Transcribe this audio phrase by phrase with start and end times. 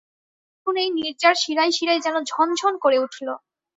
[0.67, 3.27] শুনেই নীরজার শিরায় শিরায় যেন ঝন ঝন করে উঠল।